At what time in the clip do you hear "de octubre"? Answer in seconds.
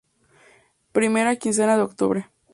1.77-2.27